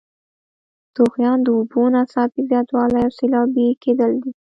[0.97, 4.31] طغیان د اوبو ناڅاپي زیاتوالی او سیلابي کیدل دي.